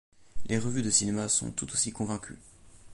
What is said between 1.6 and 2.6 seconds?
aussi convaincues.